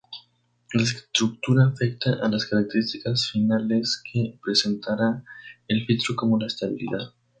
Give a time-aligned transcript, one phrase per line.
[0.73, 5.23] La estructura afecta a las características finales que presentará
[5.67, 7.13] el filtro como la estabilidad.